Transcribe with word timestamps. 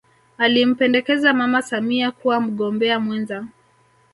alimpendekeza 0.37 1.33
mama 1.33 1.61
samia 1.61 2.11
kuwa 2.11 2.41
mgombea 2.41 2.99
mwenza 2.99 3.47